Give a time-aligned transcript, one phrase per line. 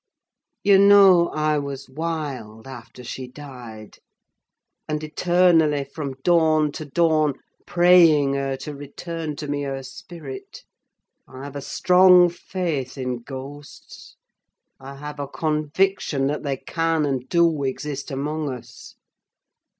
[0.63, 3.99] You know I was wild after she died;
[4.87, 7.35] and eternally, from dawn to dawn,
[7.67, 10.63] praying her to return to me her spirit!
[11.27, 14.15] I have a strong faith in ghosts:
[14.79, 18.95] I have a conviction that they can, and do, exist among us!